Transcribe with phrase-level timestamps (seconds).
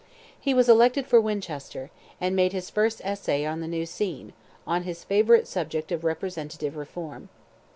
[0.39, 4.33] He was elected for Winchester, and made his first essay on the new scene,
[4.65, 7.29] on his favourite subject of representative reform.